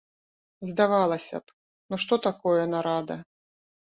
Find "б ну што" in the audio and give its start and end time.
1.43-2.13